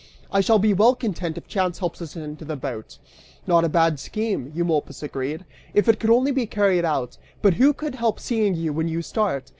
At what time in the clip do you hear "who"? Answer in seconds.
7.53-7.71